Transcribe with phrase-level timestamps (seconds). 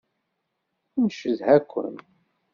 [1.03, 1.95] Ncedha-ken.